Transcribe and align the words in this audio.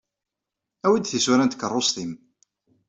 Awey-d 0.85 1.05
tisura 1.07 1.43
n 1.45 1.49
tkeṛṛust-nnem. 1.49 2.13